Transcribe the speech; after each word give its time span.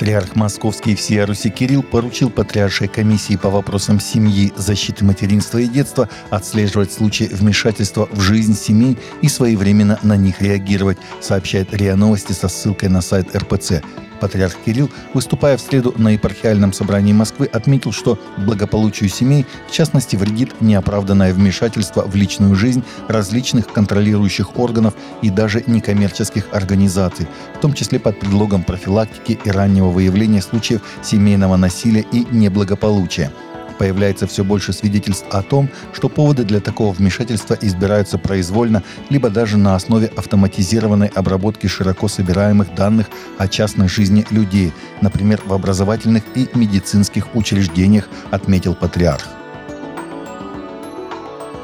Патриарх 0.00 0.34
Московский 0.34 0.92
и 0.92 0.94
всея 0.94 1.26
Руси 1.26 1.50
Кирилл 1.50 1.82
поручил 1.82 2.30
Патриаршей 2.30 2.88
комиссии 2.88 3.36
по 3.36 3.50
вопросам 3.50 4.00
семьи, 4.00 4.50
защиты 4.56 5.04
материнства 5.04 5.58
и 5.58 5.66
детства 5.66 6.08
отслеживать 6.30 6.90
случаи 6.90 7.24
вмешательства 7.24 8.08
в 8.10 8.18
жизнь 8.18 8.56
семей 8.56 8.96
и 9.20 9.28
своевременно 9.28 9.98
на 10.02 10.16
них 10.16 10.40
реагировать, 10.40 10.96
сообщает 11.20 11.74
РИА 11.74 11.96
Новости 11.96 12.32
со 12.32 12.48
ссылкой 12.48 12.88
на 12.88 13.02
сайт 13.02 13.36
РПЦ. 13.36 13.82
Патриарх 14.20 14.54
Кирилл, 14.64 14.90
выступая 15.14 15.56
в 15.56 15.60
среду 15.60 15.94
на 15.96 16.10
епархиальном 16.10 16.72
собрании 16.72 17.12
Москвы, 17.12 17.46
отметил, 17.46 17.90
что 17.90 18.18
благополучию 18.36 19.08
семей, 19.08 19.46
в 19.68 19.72
частности, 19.72 20.14
вредит 20.14 20.60
неоправданное 20.60 21.32
вмешательство 21.32 22.02
в 22.02 22.14
личную 22.14 22.54
жизнь 22.54 22.84
различных 23.08 23.66
контролирующих 23.68 24.58
органов 24.58 24.94
и 25.22 25.30
даже 25.30 25.64
некоммерческих 25.66 26.46
организаций, 26.52 27.26
в 27.56 27.60
том 27.60 27.72
числе 27.72 27.98
под 27.98 28.20
предлогом 28.20 28.62
профилактики 28.62 29.38
и 29.42 29.50
раннего 29.50 29.89
выявления 29.90 30.42
случаев 30.42 30.82
семейного 31.02 31.56
насилия 31.56 32.04
и 32.12 32.26
неблагополучия– 32.30 33.32
появляется 33.80 34.26
все 34.26 34.44
больше 34.44 34.74
свидетельств 34.74 35.24
о 35.30 35.40
том, 35.40 35.70
что 35.94 36.10
поводы 36.10 36.44
для 36.44 36.60
такого 36.60 36.92
вмешательства 36.92 37.56
избираются 37.58 38.18
произвольно, 38.18 38.82
либо 39.08 39.30
даже 39.30 39.56
на 39.56 39.74
основе 39.74 40.08
автоматизированной 40.14 41.06
обработки 41.06 41.66
широко 41.66 42.06
собираемых 42.06 42.74
данных 42.74 43.06
о 43.38 43.48
частной 43.48 43.88
жизни 43.88 44.26
людей, 44.28 44.74
например, 45.00 45.40
в 45.46 45.54
образовательных 45.54 46.24
и 46.34 46.46
медицинских 46.52 47.34
учреждениях, 47.34 48.10
отметил 48.30 48.74
патриарх. 48.74 49.39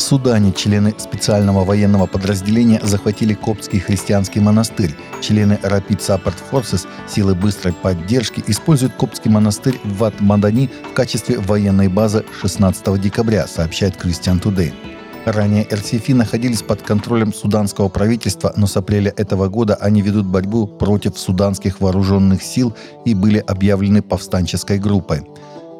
В 0.00 0.02
Судане 0.02 0.50
члены 0.50 0.94
специального 0.96 1.62
военного 1.62 2.06
подразделения 2.06 2.80
захватили 2.82 3.34
коптский 3.34 3.80
христианский 3.80 4.40
монастырь. 4.40 4.96
Члены 5.20 5.58
Rapid 5.62 5.98
Support 5.98 6.36
Forces, 6.50 6.86
силы 7.06 7.34
быстрой 7.34 7.74
поддержки, 7.74 8.42
используют 8.46 8.94
коптский 8.94 9.30
монастырь 9.30 9.78
в 9.84 9.98
Ват-Мадани 9.98 10.70
в 10.90 10.94
качестве 10.94 11.38
военной 11.38 11.88
базы 11.88 12.24
16 12.40 12.98
декабря, 12.98 13.46
сообщает 13.46 14.02
Christian 14.02 14.42
Today. 14.42 14.72
Ранее 15.26 15.68
РСФ 15.70 16.08
находились 16.08 16.62
под 16.62 16.80
контролем 16.80 17.34
суданского 17.34 17.90
правительства, 17.90 18.54
но 18.56 18.66
с 18.66 18.78
апреля 18.78 19.12
этого 19.18 19.48
года 19.48 19.74
они 19.74 20.00
ведут 20.00 20.24
борьбу 20.24 20.66
против 20.66 21.18
суданских 21.18 21.82
вооруженных 21.82 22.42
сил 22.42 22.74
и 23.04 23.12
были 23.12 23.36
объявлены 23.46 24.00
повстанческой 24.00 24.78
группой. 24.78 25.26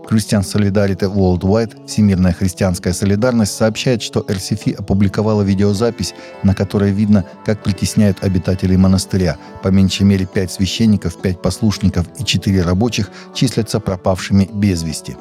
Christian 0.09 0.43
Solidarity 0.43 1.13
Worldwide, 1.13 1.87
Всемирная 1.87 2.33
христианская 2.33 2.93
солидарность, 2.93 3.57
сообщает, 3.57 4.03
что 4.03 4.21
RCF 4.21 4.77
опубликовала 4.77 5.43
видеозапись, 5.43 6.15
на 6.43 6.55
которой 6.55 6.91
видно, 6.91 7.25
как 7.45 7.63
притесняют 7.63 8.23
обитателей 8.23 8.77
монастыря. 8.77 9.37
По 9.63 9.69
меньшей 9.69 10.03
мере 10.03 10.27
пять 10.27 10.51
священников, 10.51 11.21
пять 11.21 11.41
послушников 11.41 12.07
и 12.19 12.25
четыре 12.25 12.63
рабочих 12.63 13.11
числятся 13.35 13.81
пропавшими 13.81 14.49
без 14.53 14.83
вести. 14.83 15.17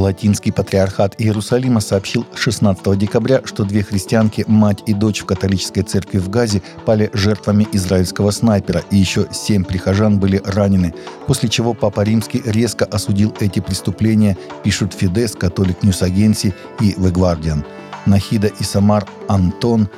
Латинский 0.00 0.52
патриархат 0.52 1.14
Иерусалима 1.18 1.80
сообщил 1.80 2.26
16 2.34 2.98
декабря, 2.98 3.42
что 3.44 3.64
две 3.64 3.82
христианки, 3.82 4.44
мать 4.48 4.82
и 4.86 4.94
дочь 4.94 5.20
в 5.20 5.26
католической 5.26 5.82
церкви 5.82 6.18
в 6.18 6.30
Газе, 6.30 6.62
пали 6.86 7.10
жертвами 7.12 7.68
израильского 7.72 8.30
снайпера, 8.30 8.82
и 8.90 8.96
еще 8.96 9.26
семь 9.30 9.64
прихожан 9.64 10.18
были 10.18 10.40
ранены, 10.44 10.94
после 11.26 11.48
чего 11.48 11.74
Папа 11.74 12.00
Римский 12.00 12.42
резко 12.44 12.86
осудил 12.86 13.34
эти 13.40 13.60
преступления, 13.60 14.36
пишут 14.64 14.94
Фидес, 14.94 15.32
Catholic 15.32 15.82
News 15.82 16.02
Agency 16.02 16.54
и 16.80 16.92
The 16.92 17.12
Guardian. 17.12 17.64
Нахида 18.06 18.48
и 18.48 18.64
Самар 18.64 19.06
Антон 19.28 19.88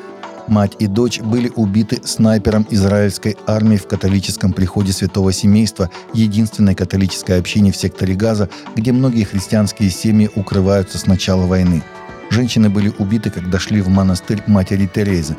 Мать 0.49 0.77
и 0.79 0.87
дочь 0.87 1.21
были 1.21 1.53
убиты 1.55 2.01
снайпером 2.05 2.67
израильской 2.71 3.37
армии 3.47 3.77
в 3.77 3.87
католическом 3.87 4.53
приходе 4.53 4.93
Святого 4.93 5.33
Семейства, 5.33 5.91
единственной 6.13 6.75
католической 6.75 7.39
общине 7.39 7.73
в 7.73 7.77
секторе 7.77 8.15
Газа, 8.15 8.49
где 8.75 8.93
многие 8.93 9.25
христианские 9.25 9.91
семьи 9.91 10.31
укрываются 10.35 10.99
с 10.99 11.07
начала 11.07 11.47
войны. 11.47 11.83
Женщины 12.31 12.71
были 12.71 12.93
убиты, 12.99 13.31
когда 13.31 13.59
шли 13.59 13.81
в 13.81 13.89
монастырь 13.89 14.43
матери 14.47 14.89
Терезы. 14.93 15.37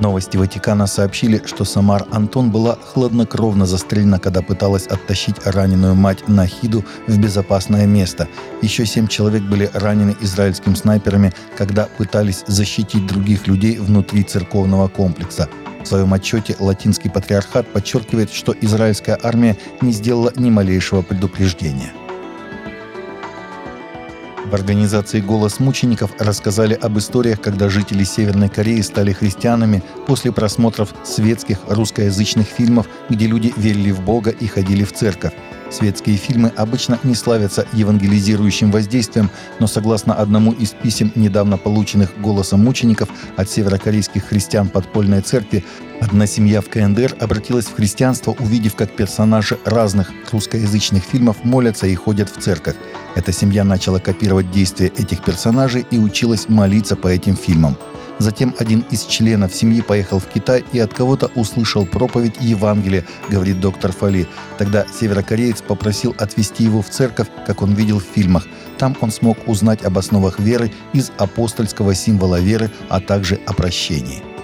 Новости 0.00 0.36
Ватикана 0.36 0.86
сообщили, 0.86 1.42
что 1.46 1.64
Самар 1.64 2.06
Антон 2.10 2.50
была 2.50 2.76
хладнокровно 2.76 3.66
застрелена, 3.66 4.18
когда 4.18 4.42
пыталась 4.42 4.86
оттащить 4.86 5.36
раненую 5.44 5.94
мать 5.94 6.28
Нахиду 6.28 6.84
в 7.06 7.18
безопасное 7.18 7.86
место. 7.86 8.28
Еще 8.62 8.84
семь 8.84 9.08
человек 9.08 9.42
были 9.42 9.70
ранены 9.72 10.14
израильскими 10.20 10.74
снайперами, 10.74 11.32
когда 11.56 11.88
пытались 11.98 12.44
защитить 12.46 13.06
других 13.06 13.46
людей 13.46 13.78
внутри 13.78 14.22
церковного 14.22 14.88
комплекса. 14.88 15.48
В 15.82 15.86
своем 15.86 16.12
отчете 16.12 16.56
латинский 16.58 17.10
патриархат 17.10 17.66
подчеркивает, 17.72 18.32
что 18.32 18.54
израильская 18.60 19.18
армия 19.22 19.56
не 19.80 19.92
сделала 19.92 20.32
ни 20.36 20.50
малейшего 20.50 21.02
предупреждения. 21.02 21.92
В 24.50 24.54
организации 24.54 25.20
«Голос 25.20 25.58
мучеников» 25.58 26.12
рассказали 26.20 26.74
об 26.74 26.96
историях, 26.98 27.40
когда 27.40 27.68
жители 27.68 28.04
Северной 28.04 28.48
Кореи 28.48 28.80
стали 28.80 29.12
христианами 29.12 29.82
после 30.06 30.30
просмотров 30.30 30.94
светских 31.04 31.58
русскоязычных 31.68 32.46
фильмов, 32.46 32.86
где 33.08 33.26
люди 33.26 33.52
верили 33.56 33.90
в 33.90 34.02
Бога 34.02 34.30
и 34.30 34.46
ходили 34.46 34.84
в 34.84 34.92
церковь. 34.92 35.32
Светские 35.70 36.16
фильмы 36.16 36.52
обычно 36.56 36.98
не 37.02 37.14
славятся 37.14 37.66
евангелизирующим 37.72 38.70
воздействием, 38.70 39.30
но 39.58 39.66
согласно 39.66 40.14
одному 40.14 40.52
из 40.52 40.70
писем, 40.70 41.12
недавно 41.14 41.58
полученных 41.58 42.20
голосом 42.20 42.64
мучеников 42.64 43.08
от 43.36 43.50
северокорейских 43.50 44.24
христиан 44.24 44.68
подпольной 44.68 45.22
церкви, 45.22 45.64
одна 46.00 46.26
семья 46.26 46.60
в 46.60 46.68
КНДР 46.68 47.16
обратилась 47.20 47.66
в 47.66 47.74
христианство, 47.74 48.36
увидев, 48.38 48.76
как 48.76 48.94
персонажи 48.94 49.58
разных 49.64 50.12
русскоязычных 50.30 51.02
фильмов 51.02 51.38
молятся 51.42 51.86
и 51.86 51.94
ходят 51.94 52.30
в 52.30 52.40
церковь. 52.40 52.76
Эта 53.16 53.32
семья 53.32 53.64
начала 53.64 53.98
копировать 53.98 54.50
действия 54.50 54.88
этих 54.88 55.24
персонажей 55.24 55.84
и 55.90 55.98
училась 55.98 56.48
молиться 56.48 56.96
по 56.96 57.08
этим 57.08 57.36
фильмам. 57.36 57.76
Затем 58.18 58.54
один 58.58 58.84
из 58.90 59.04
членов 59.04 59.54
семьи 59.54 59.80
поехал 59.82 60.18
в 60.18 60.26
Китай 60.26 60.64
и 60.72 60.78
от 60.78 60.94
кого-то 60.94 61.30
услышал 61.34 61.84
проповедь 61.84 62.36
Евангелия, 62.40 63.04
говорит 63.28 63.60
доктор 63.60 63.92
Фали. 63.92 64.26
Тогда 64.58 64.86
северокореец 64.88 65.60
попросил 65.60 66.14
отвезти 66.18 66.64
его 66.64 66.82
в 66.82 66.88
церковь, 66.88 67.28
как 67.46 67.62
он 67.62 67.74
видел 67.74 68.00
в 68.00 68.04
фильмах. 68.04 68.46
Там 68.78 68.96
он 69.00 69.10
смог 69.10 69.36
узнать 69.46 69.84
об 69.84 69.98
основах 69.98 70.38
веры 70.38 70.72
из 70.92 71.12
апостольского 71.18 71.94
символа 71.94 72.40
веры, 72.40 72.70
а 72.88 73.00
также 73.00 73.38
о 73.46 73.52
прощении. 73.52 74.35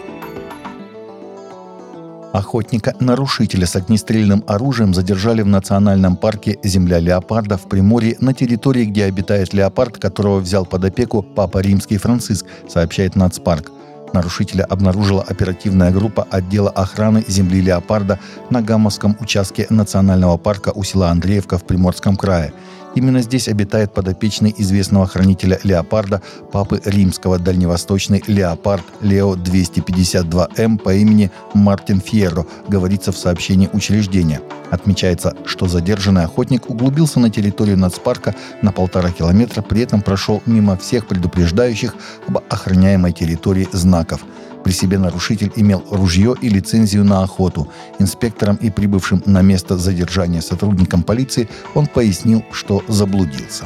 Охотника-нарушителя 2.33 3.67
с 3.67 3.77
огнестрельным 3.77 4.43
оружием 4.47 4.95
задержали 4.95 5.43
в 5.43 5.47
национальном 5.47 6.17
парке 6.17 6.59
«Земля 6.63 6.99
леопарда» 6.99 7.59
в 7.59 7.69
Приморье 7.69 8.17
на 8.21 8.33
территории, 8.33 8.87
где 8.87 9.05
обитает 9.05 9.53
леопард, 9.53 9.99
которого 9.99 10.39
взял 10.39 10.65
под 10.65 10.85
опеку 10.85 11.23
Папа 11.23 11.59
Римский 11.59 11.99
Франциск, 11.99 12.47
сообщает 12.69 13.17
Нацпарк. 13.17 13.71
Нарушителя 14.13 14.65
обнаружила 14.65 15.23
оперативная 15.23 15.91
группа 15.91 16.27
отдела 16.31 16.71
охраны 16.71 17.25
земли 17.27 17.61
леопарда 17.61 18.19
на 18.51 18.63
Гамовском 18.63 19.17
участке 19.21 19.67
национального 19.71 20.37
парка 20.37 20.73
у 20.75 20.83
села 20.85 21.11
Андреевка 21.11 21.59
в 21.59 21.65
Приморском 21.65 22.17
крае– 22.17 22.53
Именно 22.95 23.23
здесь 23.23 23.49
обитает 23.49 23.95
подопечный 23.95 24.55
известного 24.59 25.07
хранителя 25.07 25.59
леопарда, 25.63 26.21
папы 26.53 26.81
римского 26.85 27.39
дальневосточный 27.39 28.23
леопард 28.27 28.85
Лео 29.01 29.35
252М 29.35 30.79
по 30.79 30.95
имени 30.95 31.31
Мартин 31.55 32.01
Фьерро, 32.01 32.47
говорится 32.69 33.13
в 33.13 33.17
сообщении 33.17 33.71
учреждения. 33.73 34.43
Отмечается, 34.71 35.35
что 35.45 35.69
задержанный 35.69 36.25
охотник 36.25 36.69
углубился 36.69 37.21
на 37.21 37.31
территорию 37.31 37.79
нацпарка 37.79 38.35
на 38.63 38.73
полтора 38.73 39.11
километра, 39.11 39.63
при 39.63 39.83
этом 39.83 40.03
прошел 40.03 40.43
мимо 40.47 40.77
всех 40.77 41.07
предупреждающих 41.07 41.95
об 42.27 42.39
охраняемой 42.49 43.13
территории 43.13 43.69
знаков– 44.03 44.21
при 44.65 44.73
себе 44.73 44.99
нарушитель 44.99 45.53
имел 45.57 45.83
ружье 45.91 46.35
и 46.41 46.49
лицензию 46.49 47.05
на 47.05 47.23
охоту. 47.23 47.69
Инспекторам 47.99 48.57
и 48.57 48.71
прибывшим 48.71 49.23
на 49.27 49.43
место 49.43 49.77
задержания 49.77 50.41
сотрудникам 50.41 51.03
полиции 51.03 51.49
он 51.75 51.87
пояснил, 51.87 52.45
что 52.53 52.83
заблудился. 52.89 53.65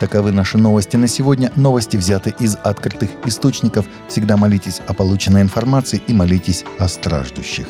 Таковы 0.00 0.32
наши 0.32 0.58
новости 0.58 0.96
на 0.96 1.08
сегодня. 1.08 1.52
Новости 1.56 1.96
взяты 1.96 2.34
из 2.38 2.56
открытых 2.56 3.10
источников. 3.26 3.86
Всегда 4.08 4.36
молитесь 4.36 4.80
о 4.86 4.94
полученной 4.94 5.42
информации 5.42 6.00
и 6.06 6.12
молитесь 6.12 6.64
о 6.78 6.88
страждущих. 6.88 7.66